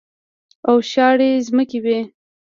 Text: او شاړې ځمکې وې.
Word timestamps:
او 0.67 0.75
شاړې 0.91 1.29
ځمکې 1.47 1.79
وې. 1.83 1.99